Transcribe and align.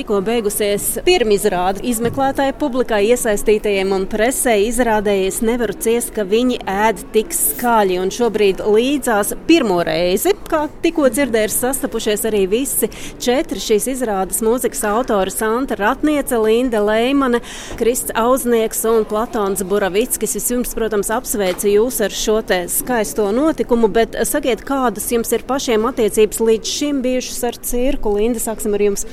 Tikko 0.00 0.22
beigusies 0.24 0.84
pirmizrāde 1.04 1.82
izmeklētāju 1.84 2.54
publikai, 2.56 3.02
iesaistītajiem 3.12 3.90
un 3.92 4.06
presē 4.08 4.54
izrādējies 4.64 5.42
nevaru 5.44 5.74
ciest, 5.76 6.14
ka 6.16 6.24
viņi 6.24 6.56
ēd 6.64 7.02
tik 7.12 7.34
skaļi. 7.36 7.98
Un 8.00 8.08
šobrīd 8.16 8.62
līdzās 8.64 9.34
pirmo 9.44 9.82
reizi, 9.84 10.32
kā 10.48 10.62
tikko 10.80 11.10
dzirdēju, 11.12 11.50
ir 11.50 11.52
sastapušies 11.52 12.24
arī 12.30 12.40
visi 12.48 12.88
četri 13.20 13.60
šīs 13.60 13.90
izrādes 13.92 14.40
mūzikas 14.46 14.80
autori- 14.88 15.34
Santa 15.36 15.76
Ratniece, 15.76 16.40
Linda 16.40 16.80
Leimane, 16.80 17.42
Krists 17.76 18.16
Auznieks 18.16 18.80
un 18.88 19.04
Platons 19.04 19.60
Buravickis. 19.60 20.32
Vispirms, 20.38 20.72
protams, 20.80 21.12
apsveicu 21.12 21.74
jūs 21.74 22.00
ar 22.00 22.16
šo 22.22 22.40
skaisto 22.72 23.28
notikumu, 23.36 23.92
bet 23.92 24.16
sakiet, 24.24 24.64
kādas 24.64 25.12
jums 25.12 25.30
ir 25.36 25.44
pašiem 25.44 25.84
attiecības 25.92 26.40
līdz 26.40 26.64
šim 26.64 27.02
bijušas 27.02 27.44
ar 27.44 27.60
cirku? 27.60 28.16
Linda, 28.16 28.40
sāksim 28.40 28.72
ar 28.72 28.80
jums. 28.80 29.04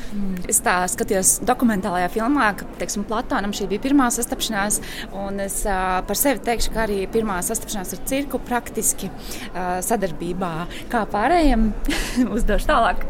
Es 0.48 0.62
tā 0.62 0.77
skatījos 0.92 1.38
dokumentālajā 1.48 2.10
filmā, 2.14 2.52
ka 2.60 2.68
teiksim, 2.82 3.06
Platonam 3.08 3.56
šī 3.56 3.70
bija 3.72 3.86
pirmā 3.88 4.10
sastapšanās. 4.14 4.80
Es 5.48 5.60
uh, 5.68 6.00
par 6.08 6.20
sevi 6.20 6.44
teikšu, 6.46 6.74
ka 6.76 6.86
arī 6.86 7.02
pirmā 7.12 7.40
sastapšanās 7.46 7.96
ar 7.96 8.04
cirku 8.10 8.42
praktiski 8.44 9.10
uh, 9.10 9.78
sadarbībā. 9.86 10.54
Kā 10.92 11.04
pārējiem 11.12 11.70
uzdošu 12.36 12.70
tālāk? 12.70 13.06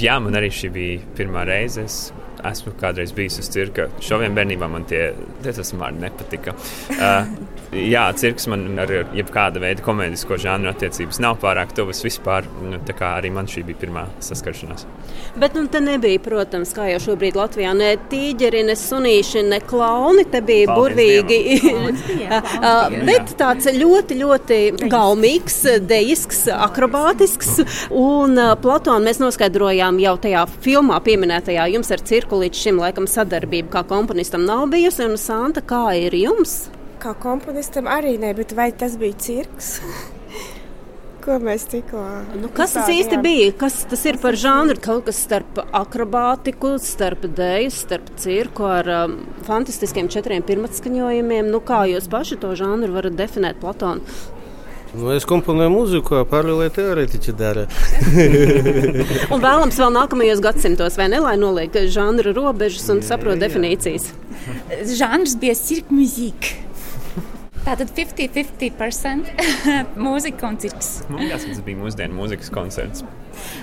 Jā, 0.00 0.18
man 0.22 0.38
arī 0.38 0.52
šī 0.54 0.72
bija 0.74 1.02
pirmā 1.18 1.46
reize. 1.48 1.86
Es 1.86 2.00
esmu 2.46 2.74
kādreiz 2.80 3.14
bijis 3.16 3.40
uz 3.42 3.50
cirka. 3.52 3.88
Šoviem 4.04 4.36
bērnībā 4.36 4.68
man 4.70 4.86
tie, 4.88 5.08
tie 5.44 5.54
tas 5.56 5.72
man 5.78 6.00
nepatika. 6.02 6.56
Uh, 6.96 7.30
jā, 7.74 8.04
cirks 8.18 8.46
man 8.50 8.66
ar 8.80 8.90
jebkāda 9.16 9.60
veida 9.62 9.84
komēdisko 9.84 10.38
žanru 10.40 10.70
attiecības 10.70 11.20
nav 11.22 11.38
pārāk 11.42 11.74
tuvas 11.76 12.02
vispār. 12.04 12.46
Nu, 12.62 12.78
tā 12.86 12.94
kā 12.96 13.14
arī 13.18 13.32
man 13.34 13.48
šī 13.50 13.64
bija 13.68 13.80
pirmā 13.84 14.04
saskaršanās. 14.24 14.86
Bet 15.40 15.56
nu, 15.56 15.66
te 15.72 15.80
nebija, 15.84 16.20
protams, 16.22 16.72
kā 16.76 16.88
jau 16.92 17.00
šobrīd 17.08 17.38
Latvijā, 17.38 17.72
ne 17.76 17.92
tīģeri, 18.10 18.62
ne 18.68 18.76
sunīši, 18.78 19.44
ne 19.50 19.60
klauni. 19.64 20.26
Te 20.30 20.42
bija 20.44 20.68
Paldies 20.72 21.24
burvīgi. 21.26 21.40
Bet 23.08 23.34
tāds 23.38 23.68
ļoti, 23.76 24.18
ļoti 24.22 24.60
gaumīgs, 24.92 25.58
dejisks, 25.86 26.46
akrobātisks. 26.54 27.60
Un 27.96 28.38
Platonu 28.62 29.06
mēs 29.06 29.20
noskaidrojām 29.22 30.00
jau 30.02 30.16
tajā 30.22 30.46
filmā 30.64 31.00
pieminētajā 31.04 31.68
jums 31.74 31.92
ar 31.94 32.04
cirku 32.06 32.40
līdz 32.42 32.64
šim 32.66 32.80
laikam 32.82 33.10
sadarbība 33.10 33.78
kā 33.78 33.84
komponistam 33.88 34.46
nav 34.48 34.68
bijusi. 34.72 35.04
Un 35.06 35.20
Santa, 35.20 35.62
kā 35.62 35.84
ir 35.98 36.16
jums? 36.16 36.64
Kā 37.00 37.12
komponistam 37.20 37.88
arī 37.92 38.16
ne, 38.20 38.32
bet 38.36 38.54
vai 38.56 38.70
tas 38.72 38.96
bija 39.00 39.18
cirks? 39.20 39.76
ko 41.26 41.40
mēs 41.42 41.66
tikko 41.70 42.02
nu, 42.38 42.50
kas 42.54 42.76
tas 42.76 42.90
īsti 42.92 43.18
bija? 43.22 43.50
Kas 43.58 43.80
tas 43.90 44.04
ir 44.06 44.20
par 44.22 44.38
žanru? 44.38 44.78
Kaut 44.82 45.08
kas 45.08 45.18
starp 45.26 45.58
akrobātiku, 45.64 46.76
starp 46.82 47.26
dēļu, 47.36 47.72
starp 47.74 48.12
cirku 48.22 48.68
ar 48.70 48.90
um, 49.02 49.18
fantastiskiem 49.48 50.10
četriem 50.12 50.46
pirmatskaņojumiem. 50.46 51.50
Nu, 51.50 51.62
kā 51.66 51.82
jūs 51.90 52.06
paši 52.12 52.38
to 52.42 52.54
žanru 52.58 52.94
varat 52.94 53.18
definēt, 53.18 53.58
Platonu? 53.62 54.06
Nu, 54.96 55.10
es 55.12 55.26
komponēju 55.28 55.72
mūziku, 55.74 56.22
paralēli 56.30 56.72
teorētiķi 56.72 57.34
dara. 57.36 57.66
un 59.34 59.42
vēlams 59.42 59.80
vēl 59.82 59.90
nākamajos 59.92 60.40
gadsimtos, 60.44 60.96
vai 60.96 61.10
ne, 61.12 61.18
lai 61.20 61.34
noliek 61.40 61.74
žanra 61.92 62.32
robežas 62.36 62.86
un 62.94 63.02
saprot 63.04 63.42
definīcijas. 63.42 64.12
Žanrs 64.94 65.36
bija 65.42 65.58
cirka 65.58 65.92
mūzika. 65.92 66.65
Tātad 67.66 67.90
50-50% 67.96 69.32
mūzika 70.06 70.46
un 70.46 70.58
cirks. 70.62 70.90
Man 71.10 71.24
liekas, 71.24 71.48
tas 71.48 71.62
bija 71.66 71.80
mūsdienu 71.80 72.14
mūzikas 72.14 72.52
koncerts. 72.54 73.02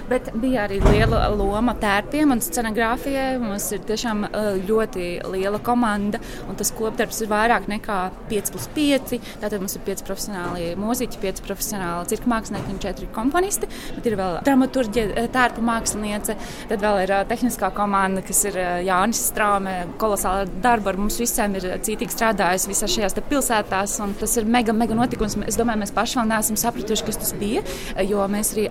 Bet 0.10 0.30
bija 0.40 0.68
arī 0.68 0.80
liela 0.84 1.26
loma 1.34 1.76
tērpiem 1.80 2.34
un 2.36 2.42
scenogrāfijai. 2.44 3.38
Mums 3.42 3.70
ir 3.76 3.84
tiešām 3.88 4.26
ļoti 4.68 5.08
liela 5.34 5.60
komanda, 5.64 6.22
un 6.50 6.58
tas 6.60 6.72
kopdarbs 6.76 7.24
ir 7.24 7.32
vairāk 7.32 7.70
nekā 7.72 8.00
5 8.32 8.54
plus 8.54 8.70
5. 8.76 9.16
Tātad 9.42 9.60
mums 9.62 9.78
ir 9.78 9.86
5 9.88 10.06
profesionāli 10.08 10.70
mūziķi, 10.80 11.22
5 11.24 11.44
profesionāli 11.48 12.12
cirka 12.12 12.32
mākslinieki 12.32 12.74
un 12.74 12.82
4 12.84 13.10
komponisti. 13.16 13.70
Bet 13.98 14.10
ir 14.10 14.18
vēl 14.20 14.40
dramaturģija, 14.46 15.28
tērpa 15.34 15.64
māksliniece, 15.66 16.38
tad 16.70 16.84
vēl 16.84 17.04
ir 17.06 17.16
tehniskā 17.30 17.72
komanda, 17.76 18.24
kas 18.26 18.44
ir 18.50 18.60
Jānis 18.88 19.24
Strāme. 19.30 19.76
Kolosāla 20.02 20.48
darba 20.64 20.94
ar 20.94 21.00
mums 21.02 21.20
visiem 21.22 21.56
ir 21.60 21.70
cītīgi 21.84 22.14
strādājusi 22.14 22.72
visās 22.72 22.94
šajās 22.94 23.18
pilsētās 23.30 23.96
un 24.04 24.14
tas 24.20 24.34
ir 24.40 24.48
mega, 24.50 24.74
mega 24.76 24.96
notikums. 24.98 25.38
Es 25.48 25.58
domāju, 25.60 25.84
mēs 25.84 25.94
paši 25.96 26.20
vēl 26.20 26.30
neesam 26.30 26.58
sapratuši, 26.60 27.06
kas 27.08 27.20
tas 27.22 27.34
bija, 27.40 27.64
jo 28.04 28.26
mēs 28.32 28.54
arī 28.56 28.66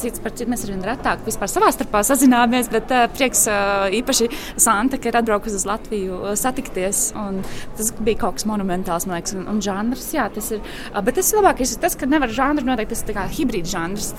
cits 0.00 0.22
par 0.24 0.34
citu, 0.34 0.47
mēs 0.50 0.64
arvien 0.66 0.84
retāk 0.86 1.24
vispār 1.26 1.50
savā 1.50 1.70
starpā 1.74 2.02
sazināmies, 2.06 2.70
bet 2.72 2.92
prieks 3.14 3.44
īpaši 3.98 4.28
Santa, 4.60 4.98
ka 5.00 5.10
ir 5.10 5.18
atbraukusi 5.20 5.58
uz 5.58 5.66
Latviju 5.68 6.34
satikties, 6.38 7.02
un 7.18 7.42
tas 7.78 7.92
bija 7.98 8.22
kaut 8.24 8.38
kas 8.38 8.48
monumentāls, 8.48 9.08
man 9.08 9.18
liekas, 9.18 9.36
un, 9.38 9.46
un 9.50 9.60
žanrs, 9.64 10.08
jā, 10.16 10.28
tas 10.34 10.50
ir, 10.54 10.62
bet 11.04 11.18
tas 11.18 11.32
labākais 11.36 11.74
ir 11.74 11.82
tas, 11.82 11.96
ka 11.98 12.08
nevar 12.10 12.32
žanru 12.34 12.66
noteikt, 12.68 12.94
tas 12.94 13.04
ir 13.04 13.18
kā 13.18 13.26
hibrīd 13.38 13.68
žanrs, 13.68 14.12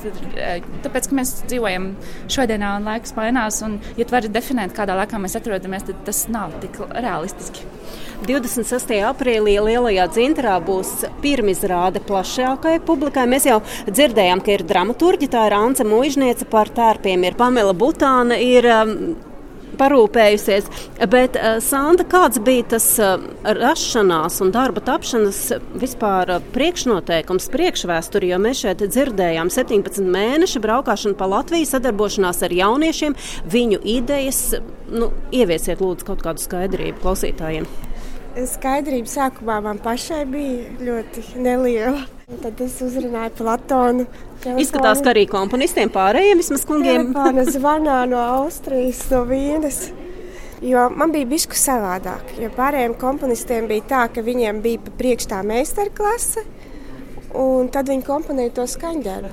tāpēc, 0.85 1.09
ka 1.09 1.19
mēs 1.19 1.35
dzīvojam 1.47 1.91
šodienā 2.31 2.75
un 2.79 2.89
laiks 2.89 3.15
mainās, 3.17 3.61
un, 3.65 3.79
ja 3.99 4.07
tu 4.07 4.15
vari 4.15 4.31
definēt, 4.33 4.75
kādā 4.77 4.97
laikā 4.99 5.21
mēs 5.21 5.37
atrodamies, 5.39 5.87
tad 5.89 6.05
tas 6.07 6.25
nav 6.31 6.55
tik 6.63 6.81
realistiski. 6.89 7.67
26. 8.27 8.91
aprīlī 9.09 9.55
Lielajā 9.63 10.09
dzintrā 10.11 10.57
būs 10.63 11.05
pirmizrāde 11.23 12.01
plašākai 12.03 12.79
publikai. 12.85 13.25
Mēs 13.31 13.47
jau 13.49 13.61
dzirdējām, 13.87 14.43
ka 14.43 14.57
ir 14.57 14.65
dramaturgi, 14.67 15.31
tā 15.31 15.47
ir 15.49 15.55
Anta 15.57 15.87
Mūžniece 15.87 16.47
par 16.49 16.71
tērpiem, 16.75 17.23
ir 17.27 17.39
Pamela 17.39 17.75
Butāna. 17.77 18.39
Ir, 18.39 18.67
um, 18.73 18.95
parūpējusies. 19.79 20.67
Bet, 21.11 21.37
uh, 21.39 21.57
Santa, 21.63 22.05
kāds 22.09 22.41
bija 22.43 22.65
tas 22.75 22.87
uh, 23.01 23.21
rašanās 23.43 24.39
un 24.43 24.53
darba 24.55 24.83
tapšanas 24.85 25.41
vispār 25.79 26.35
uh, 26.35 26.47
priekšnoteikums, 26.55 27.49
priekšvēsture? 27.53 28.31
Jo 28.33 28.41
mēs 28.43 28.63
šeit 28.65 28.83
dzirdējām 28.83 29.51
17 29.53 30.03
mēnešu 30.03 30.63
braukšanu 30.63 31.15
pa 31.19 31.29
Latviju, 31.31 31.69
sadarbošanās 31.69 32.43
ar 32.47 32.55
jauniešiem, 32.55 33.15
viņu 33.49 33.83
idejas. 33.97 34.43
Nu, 34.89 35.11
ieviesiet, 35.35 35.83
lūdzu, 35.83 36.07
kaut 36.07 36.25
kādu 36.25 36.43
skaidrību 36.43 37.03
klausītājiem. 37.03 37.69
Skaidrība 38.47 39.09
sākumā 39.09 39.57
man 39.65 39.79
pašai 39.83 40.23
bija 40.29 40.69
ļoti 40.79 41.23
neliela. 41.43 42.05
Tad 42.43 42.59
es 42.61 42.77
uzrunāju 42.85 43.33
Platonu. 43.39 44.05
Telefonu. 44.39 44.61
Izskatās, 44.61 45.01
ka 45.03 45.11
arī 45.11 45.25
komponistiem 45.27 45.89
pārējiem 45.91 46.39
vismaz 46.39 46.63
kungiem. 46.69 47.09
Telefona 47.09 47.45
zvanā 47.55 47.97
no 48.11 48.21
Austrijas, 48.43 49.01
no 49.11 49.23
Vīnes. 49.27 49.81
Jo 50.63 50.85
man 50.91 51.11
bija 51.15 51.27
bišku 51.27 51.57
savādāk. 51.57 52.35
Jo 52.39 52.51
pārējiem 52.55 52.95
komponistiem 52.99 53.67
bija 53.71 53.87
tā, 53.89 54.03
ka 54.13 54.23
viņiem 54.23 54.61
bija 54.63 54.95
priekšā 54.99 55.41
meistarklase, 55.47 56.45
un 57.37 57.69
tad 57.73 57.89
viņi 57.91 58.05
komponēja 58.07 58.55
to 58.59 58.65
skaņdarbu. 58.69 59.31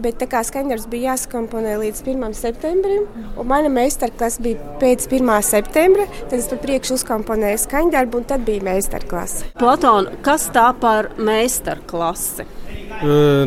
Bet 0.00 0.20
tā 0.20 0.28
kā 0.30 0.40
skaņdarbs 0.46 0.86
bija 0.88 1.12
jāskomponē 1.12 1.74
līdz 1.80 2.04
1. 2.06 2.36
septembrim, 2.38 3.04
un 3.36 3.48
mana 3.50 3.68
meistarklase 3.72 4.40
bija 4.44 4.76
pēc 4.80 5.08
1. 5.10 5.32
septembra, 5.44 6.06
tad 6.22 6.38
es 6.38 6.48
tur 6.48 6.60
priekšu 6.62 6.96
uzkomponēju 6.96 7.60
skaņdarbu, 7.66 8.22
un 8.22 8.28
tad 8.30 8.46
bija 8.46 8.64
meistarklase. 8.70 9.50
Platona, 9.60 10.14
kas 10.24 10.48
tā 10.54 10.70
par 10.80 11.10
meistarklasi? 11.18 12.46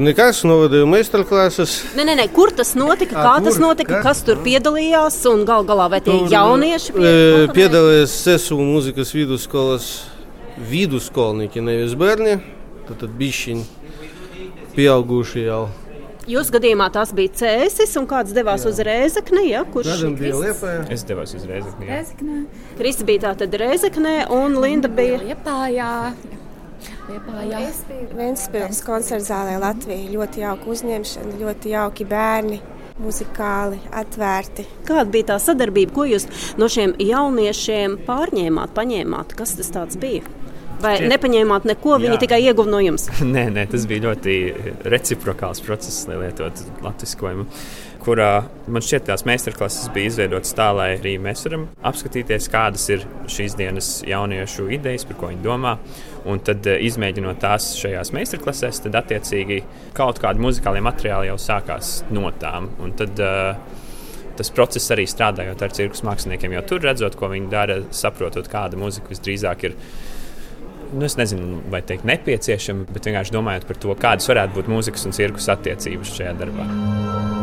Nekas 0.03 0.41
novadīja 0.47 0.85
meistarklases. 0.89 1.75
Nē, 1.97 2.05
nē, 2.07 2.15
nē, 2.21 2.25
kur 2.33 2.53
tas 2.55 2.73
notika? 2.77 3.19
Kā 3.19 3.35
kur, 3.37 3.45
tas 3.47 3.59
notika? 3.61 3.99
Kas, 3.99 4.05
kas 4.05 4.23
tur 4.25 4.41
piedalījās? 4.45 5.19
Un 5.29 5.45
gal 5.45 5.65
galā 5.67 5.89
vai 5.93 5.99
tie 6.01 6.15
tur, 6.15 6.31
jaunieši 6.31 6.95
piedalījās? 6.95 7.53
Piedalījās 7.57 8.17
Sesu 8.23 8.57
mūzikas 8.57 9.13
vidusskolas 9.13 9.91
vidusskolnieki, 10.69 11.61
nevis 11.65 11.93
bērni. 11.97 12.39
Tad, 12.87 12.97
tad 12.99 13.13
bišķiņi 13.19 13.82
pieauguši 14.75 15.47
jau. 15.47 15.63
Jūsu 16.23 16.53
gadījumā 16.55 16.85
tas 16.95 17.09
bija 17.15 17.33
cēsis, 17.35 17.97
un 17.99 18.05
kāds 18.07 18.31
devās 18.35 18.63
jā. 18.63 18.71
uz 18.71 18.77
Rēzekni? 18.87 19.41
Ja? 19.49 19.65
Kurš 19.67 19.89
Kādam 19.91 20.13
bija 20.15 20.37
Liepājā? 20.39 20.85
Es 20.95 21.03
devos 21.07 21.33
uz 21.35 21.43
Rēzekni. 21.49 21.89
Rēzeknē. 21.89 22.37
Kristi 22.79 23.07
bija 23.09 23.25
tātad 23.25 23.57
Rēzeknē, 23.59 24.13
un 24.31 24.55
Linda 24.63 24.87
bija 24.87 25.19
Liepājā. 25.19 25.89
Liepājā. 27.09 27.59
Es 27.67 27.81
biju 27.89 28.07
Ventspils 28.15 28.79
koncerta 28.87 29.27
zālē 29.33 29.57
Latvijā. 29.59 30.05
Ļoti 30.13 30.45
jauka 30.45 30.71
uzņemšana, 30.71 31.35
ļoti 31.41 31.75
jauki 31.75 32.07
bērni 32.07 32.61
muzikāli, 33.03 33.81
atvērti. 33.91 34.65
Kāda 34.87 35.09
bija 35.11 35.33
tā 35.33 35.39
sadarbība, 35.43 35.95
ko 35.95 36.07
jūs 36.07 36.29
no 36.61 36.69
šiem 36.71 36.95
jauniešiem 37.01 37.99
pārņēmāt, 38.07 38.71
paņēmāt? 38.77 39.35
Kas 39.39 39.57
tas 39.59 39.99
bija? 39.99 40.23
Vai 40.83 40.97
Šķiet, 40.99 41.11
nepaņēmāt 41.13 41.65
neko, 41.69 41.95
viņi 42.03 42.17
jā. 42.17 42.19
tikai 42.25 42.41
ieguva 42.43 42.71
no 42.73 42.81
jums? 42.83 43.07
nē, 43.35 43.47
nē, 43.55 43.65
tas 43.71 43.87
bija 43.89 44.09
ļoti 44.09 44.37
reciprokāls 44.91 45.63
process, 45.63 46.03
lai 46.09 46.19
lietotu 46.25 46.67
latviskojumu. 46.83 47.47
Kurā 48.03 48.31
man 48.67 48.83
šķiet, 48.83 49.05
tās 49.07 49.23
meistarklases 49.23 49.87
bija 49.95 50.09
izveidotas 50.11 50.51
tā, 50.57 50.65
lai 50.75 50.89
arī 50.97 51.13
mēs 51.23 51.45
varam 51.47 51.69
apskatīties, 51.87 52.49
kādas 52.51 52.89
ir 52.91 53.05
šīs 53.31 53.55
dienas 53.55 53.93
jauniešu 54.03 54.67
idejas, 54.75 55.05
par 55.07 55.21
ko 55.21 55.29
viņi 55.31 55.45
domā. 55.45 55.77
Un 56.27 56.41
tad, 56.43 56.67
eh, 56.67 56.83
izmēģinot 56.83 57.39
tās 57.39 57.69
šajās 57.79 58.11
meistarklasēs, 58.15 58.83
tad 58.83 58.99
attiecīgi 58.99 59.61
kaut 59.95 60.19
kādi 60.19 60.43
muzikālie 60.43 60.83
materiāli 60.83 61.31
jau 61.31 61.39
sākās 61.39 62.01
no 62.11 62.27
tām. 62.39 62.69
Un 62.83 62.91
tad, 62.99 63.19
uh, 63.23 63.55
tas 64.37 64.51
process 64.53 64.91
arī 64.93 65.05
strādājot 65.09 65.61
ar 65.61 65.75
cirkus 65.75 66.03
māksliniekiem, 66.05 66.55
jo 66.57 66.63
tur 66.67 66.83
redzot, 66.83 67.15
ko 67.19 67.29
viņi 67.31 67.51
dara, 67.51 67.79
saprotot, 67.93 68.49
kāda 68.51 68.79
mūzika 68.79 69.13
visdrīzāk 69.13 69.69
ir. 69.69 69.77
Nu, 70.93 71.05
es 71.07 71.15
nezinu, 71.17 71.61
vai 71.73 71.81
teikt 71.81 72.05
nepieciešama, 72.05 72.85
bet 72.93 73.09
vienkārši 73.09 73.33
domājot 73.33 73.65
par 73.69 73.79
to, 73.81 73.95
kādas 73.97 74.29
varētu 74.29 74.59
būt 74.59 74.69
mūzikas 74.69 75.07
un 75.09 75.17
cirkus 75.17 75.49
attiecības 75.53 76.13
šajā 76.19 76.35
darbā. 76.37 77.42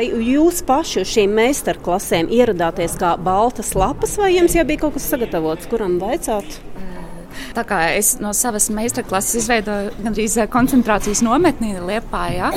Vai 0.00 0.06
jūs 0.24 0.62
paši 0.64 1.02
uz 1.02 1.10
šīm 1.12 1.34
meistarklasēm 1.36 2.30
ieradāties 2.32 2.94
kā 2.96 3.10
baltas 3.20 3.74
lapas, 3.76 4.14
vai 4.16 4.30
jums 4.32 4.54
jau 4.56 4.64
bija 4.64 4.86
kaut 4.86 4.94
kas 4.96 5.10
sagatavots, 5.12 5.68
kuram 5.68 5.98
vajadzētu? 6.00 6.69
Tā 7.60 7.66
kā 7.68 7.78
es 7.92 8.14
no 8.22 8.30
savas 8.32 8.70
meistarklases 8.72 9.42
izveidoju 9.42 9.90
gandrīz 10.00 10.38
eh, 10.40 10.46
koncentrācijas 10.48 11.20
nometni 11.20 11.74
Liepā, 11.76 12.22
ja? 12.32 12.48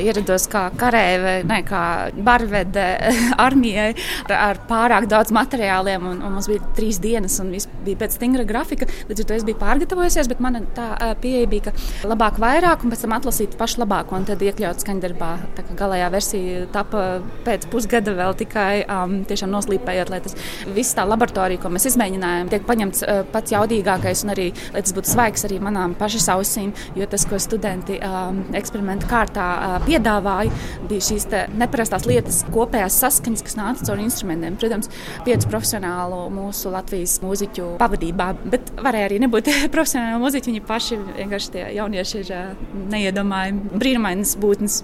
ierados 0.00 0.46
kā 0.48 0.62
karēve, 0.80 1.34
ne 1.44 1.58
kā 1.66 1.80
barvede 2.24 2.84
armijai 3.46 3.90
ar, 4.32 4.56
pārāk 4.64 5.08
daudz 5.10 5.34
materiāliem, 5.36 6.06
un, 6.08 6.22
un 6.24 6.32
mums 6.38 6.48
bija 6.48 6.64
trīs 6.78 6.96
dienas, 7.04 7.36
un 7.42 7.50
viss 7.52 7.68
bija 7.84 8.00
pēc 8.00 8.16
stingra 8.16 8.46
grafika. 8.48 8.88
Līdz 9.10 9.22
ar 9.22 9.28
to 9.28 9.36
es 9.36 9.44
biju 9.44 9.58
pārgatavojusies, 9.60 10.30
bet 10.32 10.40
mana 10.40 10.62
tā 10.76 10.88
pieeja 11.20 11.50
bija, 11.52 11.68
ka 11.68 12.08
labāk 12.08 12.40
vairāk, 12.40 12.86
un 12.86 12.94
pēc 12.94 13.04
tam 13.04 13.16
atlasīt 13.18 13.58
pašu 13.60 13.82
labāko, 13.84 14.16
un 14.16 14.24
tad 14.30 14.40
iekļaut 14.40 14.80
skaņdarbā. 14.86 15.30
Tā 15.58 15.66
kā 15.68 15.76
galējā 15.82 16.08
versija 16.16 16.64
tapa 16.72 17.04
pēc 17.44 17.68
pusgada 17.72 18.16
vēl 18.16 18.38
tikai 18.40 18.86
um, 18.86 19.18
tiešām 19.28 19.52
noslīpējot, 19.52 20.14
lai 20.16 20.22
tas 20.24 20.40
viss 20.72 20.96
tā 20.96 21.04
laboratorija, 21.04 21.60
ko 21.60 21.76
mēs 21.76 21.90
izmēģinājām, 21.92 22.52
tiek 22.56 22.66
paņemts 22.72 23.04
uh, 23.04 23.22
pats 23.36 23.52
jaudīgākais 23.52 24.24
un 24.24 24.36
arī, 24.36 24.45
lai 24.74 24.82
tas 24.84 24.94
būtu 24.96 25.12
svaigs 25.12 25.46
arī 25.48 25.58
manām 25.62 25.94
pašas 25.98 26.28
ausīm, 26.34 26.72
jo 26.98 27.08
tas, 27.10 27.26
ko 27.28 27.38
studenti 27.42 27.98
um, 28.04 28.42
eksperimentu 28.56 29.08
kārtā 29.10 29.46
uh, 29.56 29.76
piedāvāja, 29.86 30.52
bija 30.90 31.06
šīs 31.08 31.28
neparastās 31.56 32.06
lietas, 32.08 32.42
kopējās 32.54 33.00
saskaņas, 33.02 33.44
kas 33.46 33.58
nāca 33.58 33.90
caur 33.90 34.02
instrumentiem. 34.02 34.58
Protams, 34.60 34.90
piecu 35.26 35.50
profesionālu 35.52 36.26
mūsu 36.34 36.72
Latvijas 36.74 37.18
mūziķu 37.24 37.74
pavadībā, 37.82 38.30
bet 38.54 38.72
varēja 38.82 39.10
arī 39.10 39.20
nebūt 39.26 39.52
profesionāli 39.74 40.22
mūziķi. 40.22 40.52
Viņi 40.52 40.66
paši 40.66 41.00
vienkārši 41.20 41.54
tie 41.56 41.68
jaunieši 41.80 42.24
ir 42.24 42.34
uh, 42.36 42.66
neiedomājami 42.94 43.76
brīnumainas 43.76 44.36
būtnes. 44.42 44.82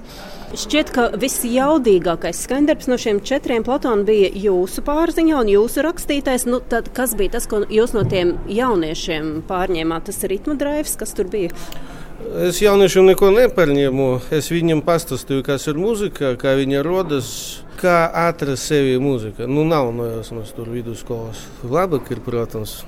Šķiet, 0.53 0.91
ka 0.93 1.05
visjaudīgākais 1.17 2.43
skandarbs 2.45 2.85
no 2.91 2.99
šiem 3.01 3.23
četriem 3.25 3.65
Platona 3.65 4.05
bija 4.05 4.29
jūsu 4.37 4.83
pārziņā 4.85 5.39
un 5.39 5.49
jūsu 5.49 5.81
rakstītais. 5.87 6.45
Nu, 6.45 6.59
tad, 6.61 6.91
kas 6.93 7.15
bija 7.17 7.39
tas, 7.39 7.47
ko 7.49 7.63
jūs 7.73 7.95
no 7.97 8.03
tiem 8.05 8.35
jauniešiem 8.53 9.47
pārņēmāt? 9.49 10.11
Tas 10.11 10.21
ir 10.21 10.35
ritmu 10.35 10.59
drives, 10.61 10.99
kas 11.01 11.17
tur 11.17 11.33
bija? 11.33 11.57
Es 12.45 12.61
jauniešiem 12.61 13.09
neko 13.15 13.33
nepārņēmu. 13.33 14.13
Es 14.37 14.53
viņiem 14.53 14.85
pastāstīju, 14.85 15.41
kas 15.49 15.65
ir 15.73 15.81
mūzika, 15.81 16.37
kā 16.37 16.53
viņa 16.61 16.85
rodas, 16.85 17.33
kā 17.81 18.03
atrast 18.29 18.69
sevi 18.69 19.01
mūzika. 19.01 19.49
Nu, 19.49 19.65
nav 19.65 19.89
no 19.97 20.13
jausmas 20.19 20.53
tur 20.53 20.69
vidusskolas. 20.69 21.41
Labāk 21.65 22.13
ir, 22.13 22.21
protams. 22.29 22.83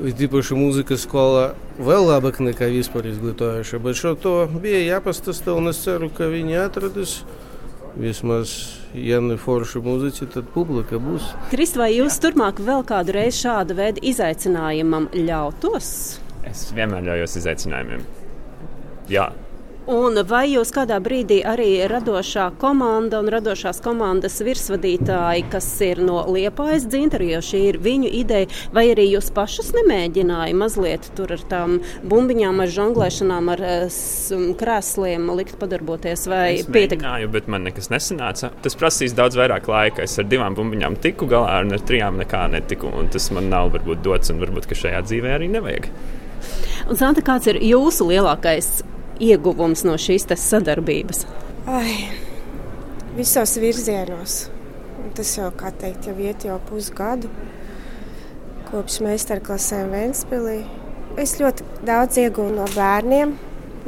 Tīpaši 0.00 0.56
mūzikas 0.56 1.04
skolā 1.06 1.50
vēl 1.80 2.06
labāk 2.08 2.40
nekā 2.44 2.68
vispār 2.72 3.08
izglītojuša. 3.10 3.80
Bet 3.84 3.98
šo 4.00 4.14
to 4.20 4.34
bija 4.60 4.80
jāpastāsta, 4.84 5.54
un 5.56 5.72
es 5.72 5.80
ceru, 5.84 6.10
ka 6.12 6.28
viņi 6.30 6.58
atradīs 6.60 7.20
vismaz, 7.96 8.54
ja 8.94 9.20
ne 9.24 9.36
forši 9.40 9.82
mūziķi, 9.84 10.28
tad 10.36 10.48
publika 10.54 11.00
būs. 11.02 11.32
Krist, 11.52 11.78
vai 11.80 11.90
jūs 11.94 12.20
turpmāk 12.22 12.60
vēl 12.64 12.84
kādu 12.88 13.16
reizi 13.16 13.46
šāda 13.46 13.76
veida 13.78 14.04
izaicinājumam 14.12 15.10
ļautos? 15.16 15.92
Es 16.48 16.68
vienmēr 16.76 17.04
ļaujos 17.10 17.38
izaicinājumiem. 17.42 18.04
Jā, 19.10 19.30
Un 19.90 20.14
vai 20.22 20.44
jūs 20.52 20.70
kādā 20.70 21.00
brīdī 21.02 21.40
arī 21.42 21.80
radošā 21.90 22.44
komanda 22.62 23.18
un 23.18 23.28
radošās 23.32 23.80
komandas 23.82 24.36
virsvadītāji, 24.46 25.48
kas 25.50 25.66
ir 25.82 25.98
no 26.06 26.20
Liepājas 26.30 26.84
dzintara, 26.86 27.26
jo 27.32 27.40
šī 27.42 27.62
ir 27.72 27.78
viņu 27.82 28.12
ideja, 28.20 28.46
vai 28.70 28.84
arī 28.92 29.08
jūs 29.08 29.32
pašas 29.34 29.72
nemēģināja 29.74 30.54
mazliet 30.60 31.08
tur 31.18 31.34
ar 31.34 31.42
tām 31.50 31.80
bumbiņām, 32.06 32.62
ar 32.62 32.70
žonglēšanām, 32.76 33.50
ar 33.56 33.64
krēsliem 34.60 35.26
likt 35.40 35.58
padarboties? 35.58 36.28
Es 36.30 36.70
mēģināju, 36.70 37.32
bet 37.34 37.50
man 37.50 37.66
nekas 37.66 37.90
nesanāca. 37.90 38.52
Tas 38.62 38.78
prasīs 38.78 39.16
daudz 39.18 39.40
vairāk 39.40 39.66
laika. 39.72 40.06
Es 40.06 40.14
ar 40.22 40.30
divām 40.30 40.54
bumbiņām 40.54 41.00
tiku 41.02 41.26
galā, 41.30 41.64
un 41.64 41.74
ar 41.74 41.82
trijām 41.82 42.22
nekā 42.22 42.44
netiku. 42.54 42.94
Tas 43.10 43.26
man 43.34 43.50
nav 43.50 43.74
varbūt 43.74 44.06
dots, 44.06 44.30
un 44.30 44.38
varbūt 44.44 44.70
šajā 44.70 45.02
dzīvē 45.08 45.34
arī 45.40 45.50
nevajag. 45.50 45.90
Un, 46.86 46.94
Santa, 46.94 47.26
kāds 47.26 47.50
ir 47.50 47.58
jūsu 47.58 48.06
lielākais 48.12 48.70
ieguvums 49.20 49.84
no 49.86 49.96
šīs 50.00 50.26
sadarbības? 50.40 51.26
Ai, 51.68 52.08
visos 53.16 53.56
virzienos. 53.60 54.42
Tas 55.16 55.36
jau, 55.36 55.50
kā 55.56 55.72
teikt, 55.74 56.06
jau 56.08 56.16
iet 56.22 56.44
jau 56.46 56.58
pusgadu 56.68 57.30
kopš 58.70 59.00
meistarklasēm 59.02 59.90
Vēnspilī. 59.90 60.60
Es 61.18 61.34
ļoti 61.40 61.64
daudz 61.86 62.20
ieguvu 62.22 62.52
no 62.54 62.66
bērniem, 62.70 63.32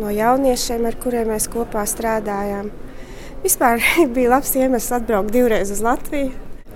no 0.03 0.11
jauniešiem, 0.11 0.89
ar 0.89 0.97
kuriem 1.03 1.31
mēs 1.31 1.47
kopā 1.53 1.85
strādājām. 1.87 2.73
Vispār 3.45 3.83
bija 4.15 4.35
labs 4.35 4.57
iemesls 4.59 4.91
atbraukt 4.99 5.31
divreiz 5.35 5.71
uz 5.75 5.85
Latviju. 5.87 6.33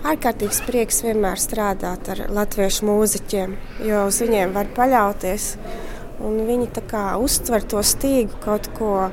Ārkārtīgs 0.06 0.60
prieks 0.62 1.00
vienmēr 1.02 1.40
strādāt 1.40 2.06
ar 2.12 2.20
latviešu 2.30 2.86
mūziķiem, 2.86 3.56
jo 3.88 4.04
uz 4.06 4.20
viņiem 4.22 4.52
var 4.54 4.68
paļauties. 4.76 5.48
Viņi 6.16 6.70
uztver 7.20 7.64
to 7.68 7.82
stīgu 7.84 8.38
kaut 8.40 8.70
ko, 8.78 9.10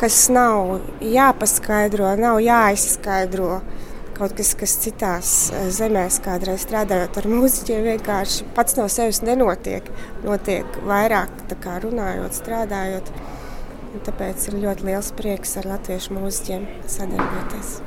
kas 0.00 0.28
nav 0.32 0.80
jāpaskaidro, 1.04 2.16
nav 2.18 2.40
jāizskaidro. 2.42 3.60
Kaut 4.20 4.34
kas, 4.36 4.50
kas 4.58 4.74
citās 4.82 5.30
eh, 5.48 5.70
zemēs, 5.72 6.18
kādreiz 6.20 6.66
strādājot 6.66 7.16
ar 7.22 7.28
mūziķiem, 7.30 7.86
vienkārši 7.86 8.50
pats 8.56 8.76
no 8.76 8.84
sevis 8.92 9.22
nenotiek. 9.24 9.86
Notiek 10.26 10.80
vairāk 10.84 11.46
kā 11.62 11.78
runājot, 11.80 12.36
strādājot. 12.36 13.08
Un 13.90 14.04
tāpēc 14.06 14.50
ir 14.50 14.60
ļoti 14.66 14.90
liels 14.90 15.08
prieks 15.16 15.56
ar 15.62 15.70
latviešu 15.72 16.18
mūziķiem 16.18 16.68
sadarboties. 16.84 17.78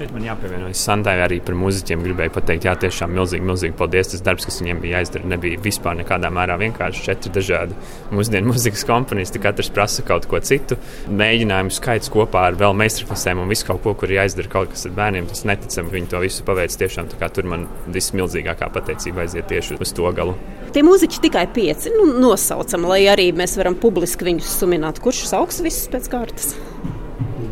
Šeit 0.00 0.14
man 0.16 0.22
jāpievienojas 0.24 0.80
Sandai 0.80 1.18
arī 1.20 1.36
par 1.44 1.52
muzeķiem. 1.60 2.00
Gribēju 2.00 2.32
pateikt, 2.32 2.64
jā, 2.64 2.72
tiešām 2.86 3.10
milzīgi, 3.12 3.44
milzīgi 3.44 3.74
paldies. 3.76 4.08
Tas 4.08 4.22
darbs, 4.24 4.46
kas 4.48 4.56
viņiem 4.62 4.78
bija 4.80 4.96
jāizdara, 4.96 5.28
nebija 5.28 5.58
vispār 5.60 5.98
nekādā 5.98 6.30
mērā 6.32 6.54
vienkārši 6.62 7.02
četri 7.04 7.32
dažādi 7.34 7.74
mūsdienu 8.08 8.48
muzikas 8.54 8.86
komponisti. 8.88 9.42
Katrs 9.44 9.68
prasa 9.76 10.00
kaut 10.08 10.24
ko 10.30 10.38
citu. 10.40 10.78
Mēģinājumu 11.12 11.74
skaits 11.76 12.08
kopā 12.14 12.46
ar 12.48 12.56
vēl 12.62 12.72
meistarklasēm 12.80 13.42
un 13.42 13.52
visu 13.52 13.66
kaut 13.68 13.82
ko, 13.84 13.92
kur 14.00 14.14
jāizdara 14.14 14.48
kaut 14.54 14.72
kas 14.72 14.86
ar 14.88 14.94
bērniem. 14.96 15.28
Tas 15.28 15.44
neticami. 15.50 15.92
Viņi 15.98 16.08
to 16.14 16.22
visu 16.24 16.46
paveic 16.48 16.76
tiešām. 16.80 17.10
Tur 17.20 17.50
man 17.52 17.66
vismilzīgākā 17.92 18.70
pateicība 18.72 19.26
aiziet 19.26 19.52
tieši 19.52 19.76
uz 19.84 19.92
to 19.98 20.14
galu. 20.16 20.32
Tie 20.72 20.80
mūziķi 20.86 21.20
tikai 21.26 21.44
pieci 21.52 21.92
nu, 21.92 22.06
nosaucam, 22.24 22.88
lai 22.88 23.02
arī 23.12 23.34
mēs 23.36 23.58
varam 23.60 23.76
publiski 23.76 24.30
viņus 24.30 24.48
suminēt. 24.62 25.02
Kurš 25.04 25.26
sauks 25.34 25.60
visus 25.60 25.92
pēc 25.92 26.08
kārtas? 26.08 26.54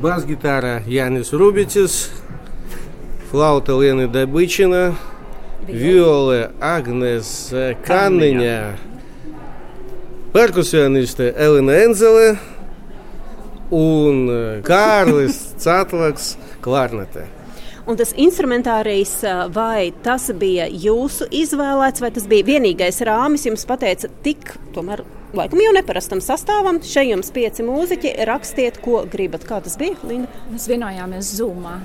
Basgitāra 0.00 0.78
Jānis 0.88 1.34
Rubicis, 1.36 1.98
flauta 3.31 3.73
Лена 3.79 4.07
Добычина, 4.07 4.95
виолы 5.67 6.51
Агнес 6.59 7.49
Канниņa, 7.85 8.57
perkusioniste 10.33 11.31
Elina 11.37 11.79
Enzele 11.85 12.35
un 13.73 14.27
Kārlis 14.65 15.39
Catlaks 15.61 16.35
klarnetē. 16.61 17.25
Un 17.83 17.97
tas 17.99 18.13
instrumentārijs, 18.15 19.17
vai 19.51 19.91
tas 20.05 20.29
bija 20.39 20.69
jūsu 20.69 21.27
izvēlēts, 21.35 21.99
vai 21.99 22.13
tas 22.15 22.29
bija 22.31 22.47
vienīgais 22.53 23.01
rāmis, 23.03 23.43
jums 23.49 23.65
pateica, 23.67 24.07
tik 24.23 24.53
tomēr 24.75 25.03
laikam 25.35 25.59
jau 25.59 25.73
neparastam 25.75 26.21
sastāvam. 26.23 26.79
Šeit 26.85 27.09
jums 27.09 27.33
pieci 27.35 27.65
mūziķi, 27.65 28.13
rakstiet, 28.29 28.79
ko 28.83 29.03
gribat. 29.11 29.43
Kā 29.49 29.59
tas 29.65 29.75
bija, 29.81 29.97
Linda? 30.07 30.31
Mēs 30.53 30.69
vienojāmies 30.71 31.33
Zoomā. 31.41 31.81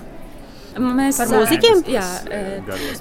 Mēs 0.80 1.20
par 1.22 1.34
mūziķiem? 1.34 1.84
Jā, 1.94 2.08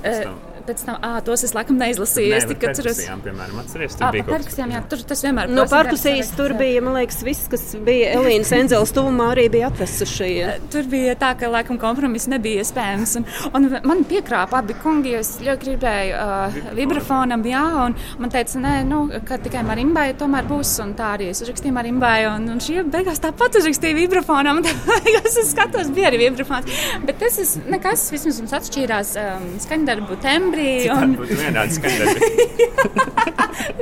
jā 0.03 0.33
pēc 0.67 0.85
tam, 0.87 0.99
ah, 1.05 1.19
tos 1.25 1.45
es 1.47 1.55
laikam 1.57 1.79
neizlasīju. 1.81 2.35
Es 2.37 2.47
tikai 2.49 2.73
tur 2.77 2.89
esmu. 2.93 3.19
Piemēram, 3.27 3.61
atceries, 3.63 3.97
tur 3.99 4.07
à, 4.07 4.11
bija 4.15 4.27
perkusijām, 4.29 4.73
jā, 4.75 4.83
tur 4.91 5.03
tas 5.13 5.23
vienmēr. 5.27 5.53
No 5.53 5.65
perkusijas 5.71 6.33
tur 6.39 6.55
bija, 6.59 6.83
man 6.85 6.97
liekas, 6.99 7.21
viss, 7.27 7.49
kas 7.53 7.65
bija 7.87 8.13
Elīnas 8.19 8.53
Enzeles 8.57 8.93
tuvumā, 8.95 9.33
arī 9.35 9.49
bija 9.53 9.71
atvests 9.73 10.07
šeit. 10.13 10.67
Tur 10.73 10.89
bija 10.93 11.17
tā, 11.19 11.33
ka 11.39 11.51
laikam 11.53 11.81
kompromiss 11.83 12.31
nebija 12.31 12.63
iespējams. 12.63 13.17
Un, 13.21 13.27
un 13.59 13.69
man 13.89 14.05
piekrāpa 14.09 14.63
abi 14.63 14.77
kungi, 14.83 15.17
es 15.19 15.35
ļoti 15.43 15.67
gribēju 15.67 16.17
uh, 16.19 16.59
vibrafonam, 16.79 17.45
jā, 17.49 17.65
un 17.87 17.97
man 18.23 18.33
teica, 18.33 18.61
nē, 18.63 18.75
nu, 18.89 19.03
ka 19.29 19.41
tikai 19.43 19.65
marimbai 19.67 20.09
tomēr 20.19 20.49
būs, 20.51 20.75
un 20.85 20.95
tā 20.99 21.15
arī 21.17 21.31
es 21.33 21.43
uzrakstīju 21.45 21.77
marimbai, 21.77 22.17
un, 22.31 22.49
un 22.55 22.63
šī 22.63 22.87
beigās 22.93 23.23
tāpat 23.23 23.61
uzrakstīja 23.63 23.99
vibrafonam, 23.99 24.59
un 24.63 24.69
tā 24.69 24.75
beigās 24.87 25.39
es 25.43 25.53
skatos, 25.55 25.93
bija 25.95 26.11
arī 26.13 26.25
vibrafons. 26.27 26.83
Bet 27.07 27.21
tas 27.23 27.39
ir 27.43 27.71
nekas, 27.73 28.09
vismaz 28.15 28.41
mums 28.43 28.57
atšķīrās 28.61 29.15
um, 29.23 29.49
skaņdarbu 29.67 30.21
tempi 30.23 30.52
septembrī. 30.53 30.91
Un... 30.93 31.15
Būtu 31.19 31.39
vienādi 31.41 31.79
skaņdarbi. 31.79 32.21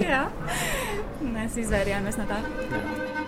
Jā, 0.11 0.23
mēs 1.31 1.59
izvairījāmies 1.65 2.21
no 2.21 2.29
tā. 2.31 2.43
Jā. 2.71 3.20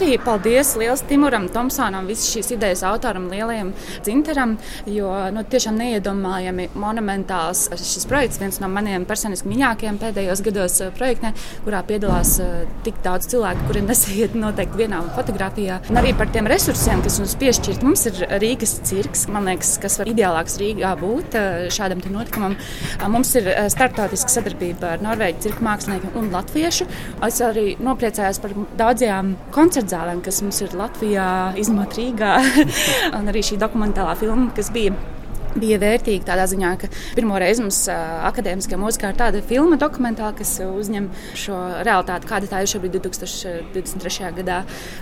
Arī 0.00 0.16
paldies 0.24 0.72
liels 0.80 1.02
Timuram 1.08 1.46
Tomsonam, 1.52 2.06
visas 2.08 2.30
šīs 2.32 2.54
idejas 2.54 2.82
autoram, 2.88 3.26
lielajam 3.30 3.72
dzintaram, 4.04 4.54
jo 4.88 5.10
nu, 5.34 5.42
tiešām 5.52 5.76
neiedomājami 5.80 6.70
monumentāls 6.80 7.66
šis 7.76 8.06
projekts, 8.08 8.40
viens 8.40 8.60
no 8.62 8.70
maniem 8.72 9.04
personiski 9.08 9.50
mīļākajiem 9.50 9.98
pēdējos 10.00 10.42
gados 10.46 10.78
projektē, 10.96 11.32
kurā 11.66 11.82
piedalās 11.88 12.36
tik 12.86 13.00
daudz 13.04 13.28
cilvēku, 13.32 13.66
kuri 13.68 13.84
nesaiet 13.84 14.36
noteikti 14.44 14.80
vienā 14.80 15.02
fotografijā. 15.16 15.80
Un 15.92 16.00
arī 16.00 16.14
par 16.16 16.32
tiem 16.32 16.48
resursiem, 16.50 17.04
kas 17.04 17.20
mums 17.20 17.36
piešķirt. 17.40 17.84
Mums 17.84 18.06
ir 18.08 18.22
Rīgas 18.40 18.78
cirks, 18.88 19.26
man 19.32 19.50
liekas, 19.50 19.74
kas 19.82 20.00
var 20.00 20.10
ideālāks 20.12 20.56
Rīgā 20.62 20.94
būt 21.00 21.36
šādam 21.76 22.00
notikumam. 22.10 22.56
Mums 23.12 23.34
ir 23.40 23.50
startautiska 23.72 24.32
sadarbība 24.38 24.94
ar 24.94 25.04
Norvēģu 25.04 25.44
cirka 25.44 25.66
māksliniekiem 25.66 26.16
un 26.20 26.32
latviešu. 26.32 26.88
Es 27.26 27.40
arī 27.44 27.74
nopriecājos 27.82 28.40
par 28.42 28.56
daudzajām 28.80 29.34
koncertzālēm, 29.90 30.20
kas 30.22 30.40
mums 30.44 30.60
ir 30.62 30.74
Latvijā, 30.78 31.54
izņemot 31.58 31.96
Rīgā. 31.98 32.34
un 33.18 33.30
arī 33.30 33.42
šī 33.42 33.58
dokumentālā 33.58 34.14
filma, 34.18 34.50
kas 34.54 34.70
bija 34.70 34.94
bija 35.58 35.78
vērtīgi 35.82 36.26
tādā 36.28 36.46
ziņā, 36.50 36.72
ka 36.80 36.90
pirmo 37.16 37.38
reizi 37.40 37.64
mums 37.64 37.82
akadēmiskajā 37.90 38.78
mūzikā 38.80 39.12
ir 39.12 39.18
tāda 39.18 39.42
filma 39.46 39.78
dokumentāla, 39.80 40.32
kas 40.38 40.56
uzņem 40.64 41.08
šo 41.38 41.58
realitāti, 41.86 42.28
kāda 42.30 42.50
tā 42.50 42.62
ir 42.62 42.70
šobrīd 42.70 42.98
2023. 42.98 44.30
gadā. 44.40 44.60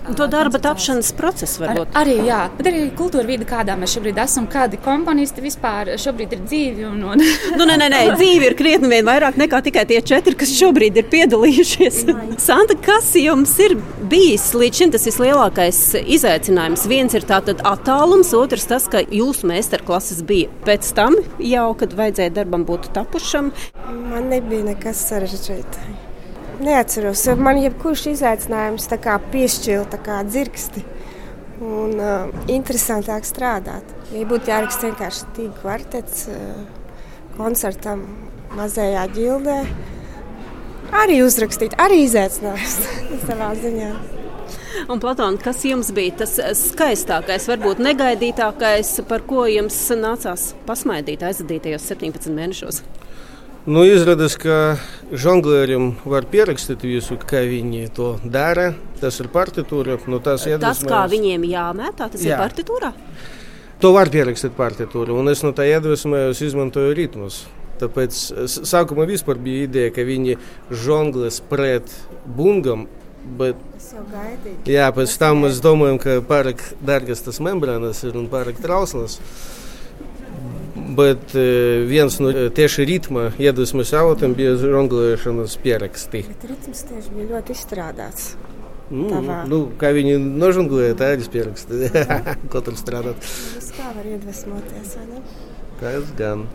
Un 0.09 0.19
to 0.19 0.29
darba 0.31 0.61
tapšanas 0.63 1.11
procesu 1.19 1.65
varbūt. 1.65 1.93
Ar, 1.93 2.03
arī, 2.03 2.17
jā, 2.29 2.41
bet 2.59 2.71
arī 2.71 2.85
kultūra 2.99 3.27
vide, 3.29 3.49
kādā 3.49 3.77
mēs 3.79 3.97
šobrīd 3.97 4.21
esam, 4.23 4.49
kādi 4.51 4.81
komponisti 4.85 5.45
vispār 5.45 5.95
šobrīd 6.01 6.37
ir 6.37 6.45
dzīvi. 6.47 6.87
Un, 6.89 7.05
un... 7.13 7.25
nu, 7.59 7.69
nē, 7.69 7.79
nē, 7.83 7.91
nē, 7.93 8.03
dzīvi 8.17 8.51
ir 8.51 8.57
krietni 8.59 8.93
vien 8.93 9.07
vairāk 9.09 9.39
nekā 9.41 9.63
tikai 9.69 9.85
tie 9.89 10.01
četri, 10.13 10.37
kas 10.39 10.55
šobrīd 10.59 11.01
ir 11.01 11.09
piedalījušies. 11.13 12.03
Santa, 12.43 12.79
kas 12.85 13.13
jums 13.19 13.55
ir 13.65 13.77
bijis 14.09 14.51
līdz 14.57 14.83
šim 14.83 14.95
tas 14.95 15.07
vislielākais 15.09 15.83
izaicinājums? 16.01 16.87
Viens 16.91 17.17
ir 17.17 17.27
tātad 17.29 17.63
attālums, 17.69 18.33
otrs 18.37 18.69
tas, 18.71 18.89
ka 18.91 19.03
jūsu 19.03 19.49
meistarklases 19.51 20.23
bija 20.27 20.38
bija 20.38 20.51
pēc 20.66 20.92
tam, 20.94 21.16
jau 21.42 21.72
kad 21.79 21.94
vajadzēja 21.98 22.35
darbam 22.37 22.64
būt 22.68 22.92
tapušam? 22.94 23.53
Man 23.88 24.29
nebija 24.31 24.66
nekas 24.72 25.01
sarežģīts. 25.09 25.81
Neatceros, 26.59 27.22
man 27.38 27.61
jebkurš 27.62 28.09
izaicinājums 28.14 28.88
piešķīra 29.33 30.24
dzirksti 30.27 30.83
un 31.62 31.94
uh, 31.98 32.33
interesantāk 32.51 33.27
strādāt. 33.27 33.87
Ja 34.12 34.27
būtu 34.27 34.51
jāraksta 34.51 34.88
vienkārši 34.88 35.31
tīk 35.37 35.55
kvartets 35.62 36.27
uh, 36.33 36.66
koncertam 37.38 38.07
mazajā 38.59 39.07
ģildē, 39.14 39.59
arī 41.05 41.22
uzrakstīt, 41.22 41.79
arī 41.79 42.05
izaicinājums 42.07 42.79
savā 43.29 43.53
ziņā. 43.59 44.18
Un, 44.89 45.01
Platona, 45.01 45.41
kas 45.43 45.65
jums 45.67 45.91
bija 45.97 46.21
tas 46.23 46.37
skaistākais, 46.61 47.49
varbūt 47.51 47.83
negaidītākais, 47.83 48.95
par 49.09 49.25
ko 49.29 49.47
jums 49.49 49.77
nācās 49.97 50.53
pasmaidīt 50.69 51.25
aizvadītajos 51.29 51.89
17 51.93 52.35
mēnešos? 52.37 52.83
Nu, 53.69 53.83
izrādās, 53.85 54.33
ka 54.41 54.79
žonglierim 55.13 55.91
var 56.09 56.25
pierakstīt 56.31 56.87
visu, 56.89 57.19
kā 57.21 57.43
viņi 57.45 57.91
to 57.93 58.15
dara. 58.25 58.71
Tas 58.97 59.19
ir 59.21 59.29
partitūra. 59.33 59.99
Nu, 60.09 60.23
tas, 60.25 60.47
tas 60.63 60.81
kā 60.89 61.03
viņiem 61.11 61.45
jāmētā, 61.51 62.09
tas 62.15 62.23
Jā. 62.25 62.39
ir 62.39 62.41
partitūrā. 62.47 62.95
To 63.85 63.93
var 63.95 64.09
pierakstīt 64.11 64.57
partitūru, 64.57 65.19
un 65.21 65.29
es 65.31 65.45
no 65.45 65.53
tā 65.53 65.69
iedvesmojos, 65.69 66.41
izmantoju 66.49 66.97
ritmus. 66.97 67.43
Tāpēc 67.79 68.17
sākumā 68.49 69.05
vispār 69.07 69.39
bija 69.43 69.69
ideja, 69.69 69.93
ka 69.95 70.07
viņi 70.07 70.39
žonglēs 70.73 71.43
pret 71.51 71.93
bungam, 72.25 72.89
bet 73.39 73.57
Jā, 74.69 74.89
pēc 74.95 75.15
tam 75.21 75.45
mēs 75.45 75.63
domājam, 75.65 75.99
ka 76.03 76.19
pārāk 76.29 76.63
dārgas 76.85 77.23
tas 77.25 77.41
membrānas 77.45 78.03
ir 78.07 78.19
un 78.19 78.29
pārāk 78.31 78.61
trauslas. 78.63 79.19
Bet 80.99 81.35
viens 81.35 82.17
no 82.23 82.33
tieši 82.55 82.87
ritma 82.89 83.29
iedvesmas 83.39 83.93
avotiem 83.97 84.35
bija 84.39 84.55
žonglēšanas 84.61 85.57
pieraksti. 85.63 86.25
Bet 86.31 86.47
ritms 86.51 86.85
tieši 86.89 87.17
bija 87.17 87.29
ļoti 87.35 87.57
izstrādāts. 87.57 88.31
Mm, 88.89 89.09
Tavā. 89.13 89.41
nu, 89.51 89.61
kā 89.81 89.93
viņi 89.97 90.17
nožonglēja, 90.19 90.97
tā 90.99 91.13
ir 91.17 91.27
pieraksti. 91.33 91.91
Ko 92.53 92.65
tur 92.65 92.79
strādāt? 92.81 93.21
Tas 93.21 93.69
kā 93.77 93.93
var 93.97 94.09
iedvesmoties, 94.09 94.97
vai 95.01 95.07
ne? 95.13 95.23
Es 95.93 96.17
gan. 96.19 96.49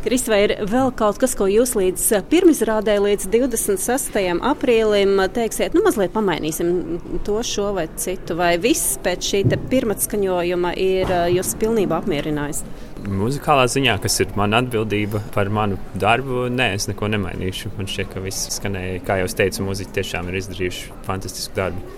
Kris, 0.00 0.22
vai 0.32 0.38
ir 0.46 0.52
vēl 0.64 0.94
kaut 0.96 1.18
kas, 1.20 1.34
ko 1.36 1.44
jūs 1.50 1.74
līdz 1.76 2.04
eh, 2.16 2.22
pirmizrādē, 2.32 2.94
līdz 3.04 3.26
26. 3.34 4.14
aprīlim 4.48 5.20
eh, 5.20 5.28
teiksiet, 5.36 5.76
nu 5.76 5.82
mazliet 5.84 6.14
pamainīsim 6.14 7.20
to, 7.26 7.36
šo 7.44 7.74
vai 7.76 7.84
citu, 8.00 8.38
vai 8.38 8.54
viss 8.62 8.96
pēc 9.04 9.28
šī 9.28 9.42
pirmatskaņojuma 9.68 10.72
ir 10.80 11.04
eh, 11.04 11.26
jūs 11.36 11.52
pilnībā 11.60 12.00
apmierinājis? 12.00 12.62
Muzikālā 13.04 13.68
ziņā, 13.68 13.98
kas 14.00 14.16
ir 14.24 14.32
mana 14.40 14.62
atbildība 14.64 15.20
par 15.36 15.52
manu 15.52 15.76
darbu, 15.92 16.46
nē, 16.48 16.72
es 16.80 16.88
neko 16.88 17.12
nemainīšu. 17.12 17.76
Man 17.76 17.92
šķiet, 17.92 18.12
ka 18.14 18.24
viss 18.24 18.56
skanēja, 18.56 19.04
kā 19.04 19.20
jau 19.20 19.28
teicu, 19.44 19.68
mūziķi 19.68 19.98
tiešām 20.00 20.32
ir 20.32 20.40
izdarījuši 20.40 21.00
fantastisku 21.04 21.60
darbu. 21.60 21.96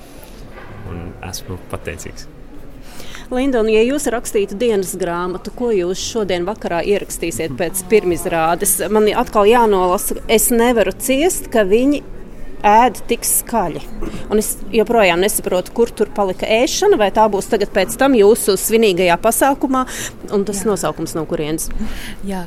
Un 0.91 1.11
esmu 1.31 1.62
pateicīgs. 1.71 2.32
Linda, 3.33 3.62
un 3.64 3.71
ja 3.73 3.81
jūs 3.81 4.05
rakstītu 4.12 4.59
dienas 4.61 4.90
grāmatu, 5.01 5.55
ko 5.57 5.71
jūs 5.73 6.01
šodien 6.05 6.45
vakarā 6.45 6.83
ierakstīsiet 6.85 7.55
pēc 7.57 7.81
pirmizrādes? 7.88 8.75
Man 8.92 9.09
atkal 9.16 9.49
jānolasa, 9.49 10.18
es 10.29 10.51
nevaru 10.53 10.92
ciest, 11.01 11.49
ka 11.55 11.64
viņi 11.64 12.03
ēd 12.66 13.03
tik 13.11 13.27
skaļi. 13.27 13.83
Un 14.33 14.40
es 14.40 14.55
joprojām 14.75 15.20
nesaprotu, 15.22 15.72
kur 15.77 15.90
tur 15.90 16.11
palika 16.14 16.46
ēšana, 16.46 16.98
vai 17.01 17.11
tā 17.14 17.25
būs 17.31 17.51
tagad 17.51 17.72
pēc 17.75 17.96
tam 18.01 18.14
jūsu 18.16 18.55
svinīgajā 18.61 19.18
pasākumā, 19.22 19.83
un 20.35 20.46
tas 20.48 20.62
Jā. 20.62 20.68
nosaukums 20.70 21.14
no 21.18 21.25
kurienes. 21.29 21.68
Jā, 22.27 22.44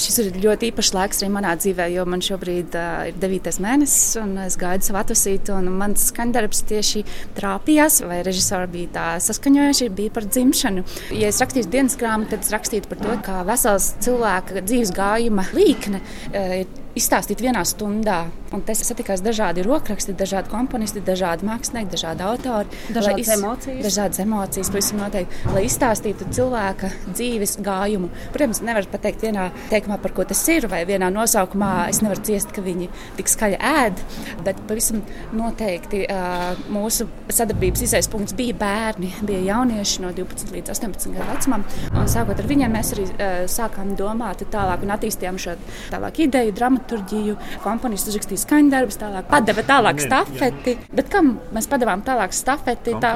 šis 0.00 0.20
ir 0.22 0.40
ļoti 0.42 0.70
īpašs 0.70 0.92
laiks 0.96 1.22
arī 1.22 1.30
manā 1.36 1.54
dzīvē, 1.60 1.90
jo 1.94 2.06
man 2.08 2.24
šobrīd 2.24 2.76
uh, 2.78 3.06
ir 3.10 3.20
9. 3.22 3.52
mēnesis, 3.64 4.16
un 4.22 4.34
es 4.46 4.56
gaidu 4.60 4.88
savu 4.88 5.02
atvasītu, 5.02 5.54
un 5.60 5.70
mans 5.80 6.08
skandarbs 6.10 6.64
tieši 6.70 7.04
trāpījās, 7.38 8.00
vai 8.08 8.22
režisori 8.26 8.70
bija 8.74 8.94
tā 8.96 9.06
saskaņojuši, 9.28 9.90
bija 9.96 10.16
par 10.16 10.28
dzimšanu. 10.28 10.86
Ja 11.20 11.30
es 11.30 11.40
rakstītu 11.42 11.72
dienas 11.72 11.98
grāmatu, 12.00 12.34
tad 12.34 12.46
es 12.46 12.54
rakstītu 12.54 12.90
par 12.90 13.02
to, 13.04 13.16
kā 13.26 13.40
vesels 13.48 13.92
cilvēka 14.04 14.64
dzīves 14.64 14.94
gājuma 14.96 15.46
līkne 15.56 16.00
uh, 16.00 16.60
ir 16.62 16.79
izstāstīt 16.98 17.42
vienā 17.42 17.62
stundā. 17.68 18.24
Un 18.50 18.64
tas 18.66 18.80
satikās 18.82 19.20
dažādi 19.22 19.62
rokraksti, 19.62 20.10
dažādi 20.18 20.50
komponisti, 20.50 21.02
dažādi 21.06 21.46
mākslinieki, 21.46 21.92
dažādi 21.92 22.24
autori. 22.26 22.80
Dažādas 22.90 23.22
iz, 23.22 23.30
emocijas. 23.36 23.82
Dažādas 23.86 24.22
emocijas, 24.24 24.70
pavisam 24.74 24.98
noteikti. 25.04 25.42
Lai 25.54 25.62
izstāstītu 25.68 26.26
cilvēka 26.34 26.90
dzīves 27.12 27.60
gājumu. 27.62 28.10
Protams, 28.34 28.62
nevar 28.66 28.88
pateikt 28.90 29.22
vienā 29.22 29.46
teikumā, 29.70 30.00
par 30.02 30.14
ko 30.16 30.26
tas 30.26 30.42
ir, 30.50 30.66
vai 30.72 30.82
vienā 30.88 31.12
nosaukumā. 31.14 31.70
Es 31.92 32.02
nevaru 32.02 32.24
ciest, 32.26 32.50
ka 32.56 32.64
viņi 32.64 32.90
tik 33.20 33.30
skaļi 33.30 33.60
ēd, 33.70 34.02
bet 34.48 34.58
pavisam 34.66 35.04
noteikti 35.36 36.02
uh, 36.08 36.58
mūsu 36.74 37.06
sadarbības 37.30 37.86
izējas 37.86 38.10
punkts 38.10 38.34
bija 38.34 38.58
bērni, 38.58 39.12
bija 39.30 39.44
jaunieši 39.52 40.02
no 40.02 40.10
12 40.16 40.50
līdz 40.56 40.74
18 40.74 41.14
gadu 41.14 41.30
vecumam. 41.30 41.68
Un 41.94 42.10
sākot 42.10 42.42
ar 42.42 42.50
viņiem, 42.50 42.74
mēs 42.74 42.92
arī 42.96 43.06
uh, 43.12 43.38
sākām 43.50 43.94
domāt 43.98 44.42
tālāk 44.50 44.82
un 44.82 44.96
attīstījām 44.96 45.38
šo 45.38 45.54
tālāk 45.94 46.24
ideju, 46.26 46.58
dramaturgiju. 46.80 47.36
Komponists 47.64 48.08
uzrakstīja 48.10 48.42
skaņdarbus, 48.44 48.98
tālāk 49.00 49.28
padeva 49.30 49.64
tālāk 49.66 50.00
stafeti. 50.02 50.76
Bet 50.92 51.10
kam 51.12 51.38
mēs 51.54 51.68
padevām 51.70 52.02
tālāk 52.06 52.34
stafeti? 52.34 52.94
Tā 53.00 53.12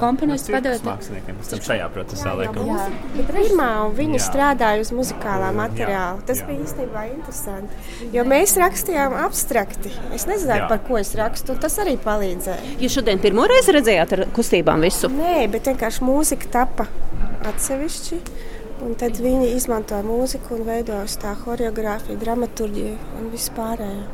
komponists 0.00 0.50
padeva 0.52 0.78
māksliniekiem. 0.84 1.38
Tas 1.38 1.52
tam 1.52 1.64
šajā 1.68 1.88
procesā 1.94 2.34
liekam. 2.38 2.96
Pirmā 3.32 3.70
viņi 3.96 4.18
jā. 4.18 4.24
strādāja 4.26 4.82
uz 4.82 4.92
muzikālā 4.94 5.52
materiāla. 5.56 6.22
Tas 6.26 6.42
jā. 6.42 6.48
bija 6.50 6.66
īstenībā 6.66 7.06
interesanti. 7.12 8.08
Jo 8.14 8.26
mēs 8.28 8.56
rakstījām 8.60 9.16
abstrakti. 9.24 9.92
Es 10.14 10.26
nezināju, 10.30 10.66
jā. 10.66 10.70
par 10.70 10.82
ko 10.86 11.00
es 11.00 11.14
rakstu. 11.18 11.56
Tas 11.62 11.78
arī 11.82 11.96
palīdzēja. 12.02 12.78
Jūs 12.82 12.98
šodien 12.98 13.22
pirmo 13.22 13.46
reizi 13.50 13.76
redzējāt 13.76 14.16
ar 14.16 14.24
kustībām 14.36 14.84
visu? 14.84 15.10
Nē, 15.12 15.46
bet 15.52 15.70
vienkārši 15.72 16.06
mūzika 16.06 16.52
tapa 16.60 16.88
atsevišķi. 17.48 18.20
Un 18.82 18.96
tad 18.98 19.20
viņi 19.22 19.52
izmantoja 19.54 20.02
mūziku 20.06 20.56
un 20.56 20.66
veidoja 20.66 21.06
tā 21.22 21.36
choreogrāfiju, 21.44 22.18
dramaturgiju 22.18 22.96
un 23.20 23.30
vispārējo. 23.30 24.08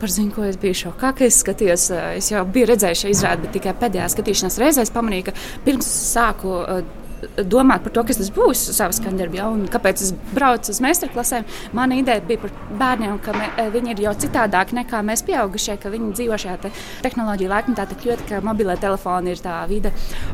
Par 0.00 0.10
zinu, 0.10 0.32
ko 0.34 0.46
es 0.48 0.56
biju 0.58 0.74
šokā, 0.80 1.12
ka 1.14 1.26
es 1.28 1.36
skatījos, 1.44 1.84
es 2.16 2.32
jau 2.32 2.40
biju 2.54 2.72
redzējis 2.72 3.04
šo 3.04 3.10
izrādi, 3.12 3.44
bet 3.44 3.54
tikai 3.58 3.74
pēdējā 3.78 4.08
skatīšanās 4.16 4.58
reizē 4.58 4.82
es 4.82 4.90
pamanīju, 4.94 5.28
ka 5.28 5.34
pirms 5.66 5.86
sāku 5.86 6.56
domāt 7.36 7.84
par 7.84 7.94
to, 7.94 8.04
kas 8.06 8.18
tas 8.20 8.30
būs 8.34 8.62
savas 8.76 8.98
skandarbā, 9.00 9.44
un 9.52 9.66
kāpēc 9.70 10.02
es 10.04 10.12
braucu 10.32 10.72
uz 10.72 10.80
meistarklasēm. 10.82 11.46
Mana 11.76 11.98
ideja 12.00 12.22
bija 12.26 12.42
par 12.44 12.54
bērniem, 12.80 13.18
ka 13.22 13.34
me, 13.36 13.48
viņi 13.74 13.94
ir 13.94 14.04
jau 14.06 14.14
citādāki 14.24 14.76
nekā 14.80 15.02
mēs 15.06 15.24
pieaugušie, 15.26 15.76
ka 15.82 15.92
viņi 15.92 16.12
dzīvo 16.18 16.38
šajā 16.42 16.56
te 16.64 16.72
tehnoloģiju 17.04 17.52
laikmetā 17.52 17.86
tik 17.90 18.06
ļoti, 18.08 18.28
ka 18.30 18.42
mobilē 18.44 18.76
telefoni 18.82 19.34
ir 19.34 19.42
tā 19.42 19.60
vide. 19.70 19.92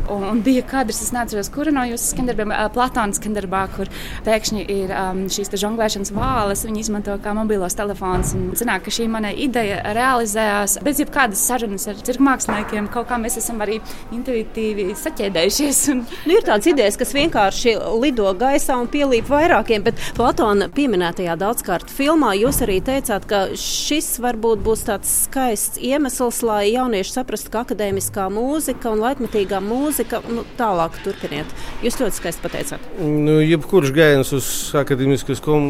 Un, 0.08 0.24
un 0.30 0.42
bija 0.44 0.64
kadrs, 0.68 1.02
es 1.04 1.12
neatceros, 1.14 1.52
kura 1.54 1.74
no 1.74 1.84
jūsu 1.88 2.14
skandarbiem, 2.14 2.54
Platona 2.74 3.16
skandarbā, 3.16 3.64
kur 3.76 3.90
pēkšņi 4.26 4.64
ir 4.72 4.92
um, 4.94 5.24
šīs 5.32 5.52
žonglēšanas 5.58 6.12
vāles, 6.16 6.64
viņi 6.68 6.84
izmanto 6.84 7.16
kā 7.24 7.34
mobilos 7.36 7.76
telefonus. 7.78 8.34
Un 8.36 8.50
zināk, 8.58 8.86
ka 8.86 8.94
šī 8.94 9.08
mana 9.12 9.32
ideja 9.32 9.80
realizējās 9.96 10.78
bez 10.84 11.02
jebkādas 11.02 11.42
sarunas 11.48 11.88
ar 11.90 12.00
cirku 12.04 12.24
māksliniekiem. 12.26 12.90
Kaut 12.92 13.08
kā 13.10 13.18
mēs 13.20 13.38
esam 13.40 13.62
arī 13.64 13.78
intuitīvi 14.14 14.90
saķēdējušies. 14.98 15.82
Un... 15.94 16.04
Nu, 16.28 16.36
ir 16.36 16.46
tādas 16.46 16.68
idejas, 16.78 16.98
kas 17.00 17.10
vienkārši 17.16 17.72
lido 17.98 18.30
gaisā 18.38 18.76
un 18.78 18.86
pielīp 18.90 19.26
vairākiem, 19.32 19.82
bet 19.82 19.98
Platona 20.14 20.68
pieminētajā 20.70 21.34
daudzkārt 21.40 21.90
filmā 21.90 22.34
jūs 22.38 22.60
arī 22.62 22.78
teicāt, 22.86 23.26
ka 23.26 23.40
šis 23.58 24.20
varbūt 24.22 24.62
būs 24.62 24.84
tāds 24.86 25.10
skaists 25.24 25.80
iemesls, 25.82 26.38
lai 26.46 26.68
jaunieši 26.70 27.16
saprastu, 27.16 27.50
ka 27.50 27.64
akadēmiskā 27.66 28.28
mūzika 28.30 28.92
un 28.92 29.02
laikmatīgā 29.02 29.58
mūzika 29.64 30.22
nu, 30.30 30.44
tālāk 30.60 31.00
turpiniet. 31.02 31.50
Jūs 31.82 31.98
ļoti 31.98 32.20
skaisti 32.20 32.46
pateicāt. 32.46 32.90
Nu, 33.02 33.40
jebkurš 33.42 33.94
gājiens 33.96 34.30
uz 34.38 34.50
akadēmiskas 34.78 35.42
kom 35.42 35.66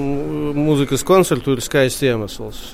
mūzikas 0.59 1.07
koncertu 1.09 1.57
ir 1.57 1.64
skaists 1.64 2.05
iemesls. 2.05 2.64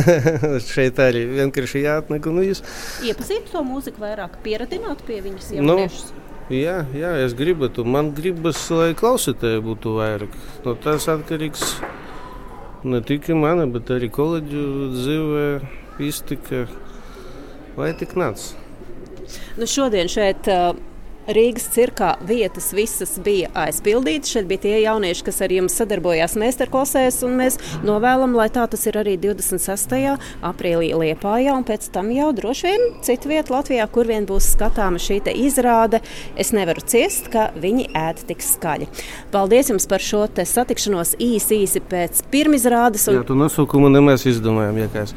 Šeit 0.72 1.02
arī 1.04 1.26
vienkārši 1.42 1.84
jāatnāk 1.84 2.30
un 2.30 2.40
viss. 2.46 2.64
Iepazīt 3.04 3.52
to 3.52 3.60
mūziku 3.66 4.06
vairāk, 4.06 4.40
pieradināt 4.46 5.04
pie 5.04 5.20
viņas 5.26 5.52
jauniešus. 5.58 6.08
Nu, 6.14 6.22
Jā, 6.46 6.84
jā, 6.94 7.08
es 7.24 7.32
gribētu. 7.34 7.82
Man 7.82 8.12
gribas, 8.14 8.60
lai 8.70 8.92
klausītāji 8.94 9.64
būtu 9.66 9.96
vairāk. 9.96 10.34
No 10.62 10.76
tas 10.78 11.08
atkarīgs 11.10 11.80
ne 12.86 13.00
tikai 13.02 13.34
mana, 13.34 13.64
bet 13.66 13.90
arī 13.90 14.06
kolēģu 14.14 14.66
dzīvē, 14.94 15.46
iztika. 16.06 16.68
Lai 17.76 17.90
tik 17.98 18.14
nāc. 18.14 18.52
Nu 19.58 19.66
šodien 19.66 20.06
šeit 20.08 20.46
uh, 20.52 20.78
Rīgas 21.26 21.66
cirkā 21.74 22.12
vietas 22.26 22.68
visas 22.76 23.16
bija 23.22 23.48
aizpildītas. 23.66 24.30
Šeit 24.30 24.46
bija 24.46 24.62
tie 24.62 24.74
jaunieši, 24.84 25.24
kas 25.26 25.40
ar 25.42 25.50
jums 25.50 25.74
sadarbojās 25.74 26.36
meistarklasēs, 26.38 27.18
un 27.26 27.34
mēs 27.40 27.58
novēlam, 27.86 28.36
lai 28.38 28.46
tā 28.54 28.68
tas 28.70 28.86
ir 28.86 28.98
arī 29.00 29.16
26. 29.18 29.96
aprīlī 30.46 30.92
Liepājā, 30.94 31.56
un 31.56 31.66
pēc 31.66 31.88
tam 31.94 32.12
jau 32.14 32.30
droši 32.36 32.70
vien 32.70 32.86
citu 33.06 33.32
vietu 33.32 33.56
Latvijā, 33.56 33.88
kur 33.90 34.06
vien 34.06 34.28
būs 34.28 34.52
skatāma 34.54 35.02
šī 35.02 35.18
izrāde. 35.34 36.00
Es 36.38 36.52
nevaru 36.54 36.84
ciest, 36.86 37.26
ka 37.32 37.48
viņi 37.58 37.88
ēd 37.96 38.22
tik 38.28 38.44
skaļi. 38.44 38.86
Paldies 39.34 39.72
jums 39.72 39.88
par 39.90 40.04
šo 40.04 40.22
satikšanos 40.30 41.16
īsi, 41.22 41.62
īsi 41.64 41.82
pēc 41.82 42.22
pirmizrādes. 42.30 43.08
Un... 43.10 43.18
Jā, 43.18 43.26
tu 43.26 43.34
nosaukumu 43.38 43.90
nemēs 43.90 44.26
izdomājam, 44.30 44.78
iekais. 44.84 45.14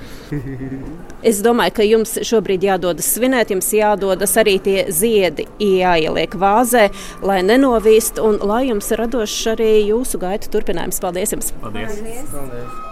es 1.30 1.43
domāju, 1.45 1.76
ka 1.78 1.86
jums 1.86 2.17
šobrīd 2.26 2.65
jādodas 2.65 3.13
svinēt, 3.13 3.54
jums 3.54 3.69
jādodas 3.76 4.36
arī 4.41 4.58
tie 4.63 4.78
ziedi. 4.93 5.45
Jā, 5.60 5.98
jāieliek 5.99 6.35
vāzē, 6.39 6.89
lai 7.21 7.41
nenovīst 7.45 8.21
un 8.23 8.39
lai 8.41 8.65
jums 8.69 8.91
radošs 8.91 9.39
arī 9.55 9.73
jūsu 9.89 10.21
gaita 10.21 10.51
turpinājums. 10.53 11.01
Paldies 11.03 11.35
jums! 11.35 11.51
Paldies! 11.63 11.99
Paldies. 11.99 12.31
Paldies. 12.35 12.88